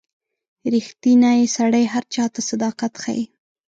•ریښتینی 0.73 1.39
سړی 1.55 1.83
هر 1.93 2.03
چاته 2.13 2.39
صداقت 2.49 2.93
ښيي. 3.03 3.25